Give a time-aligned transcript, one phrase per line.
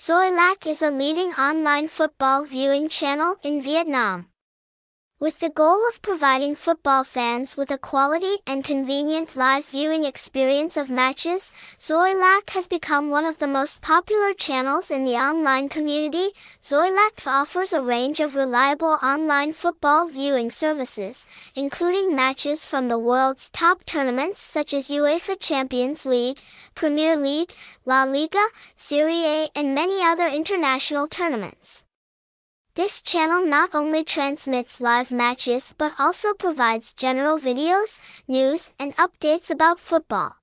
[0.00, 4.29] Xoilac is a leading online football viewing channel in Vietnam.
[5.20, 10.78] With the goal of providing football fans with a quality and convenient live viewing experience
[10.78, 16.30] of matches, Xoilac has become one of the most popular channels in the online community.
[16.62, 23.50] Xoilac offers a range of reliable online football viewing services, including matches from the world's
[23.50, 26.38] top tournaments such as UEFA Champions League,
[26.74, 27.52] Premier League,
[27.84, 31.84] La Liga, Serie A, and many other international tournaments.
[32.80, 39.50] This channel not only transmits live matches but also provides general videos, news, and updates
[39.50, 40.39] about football.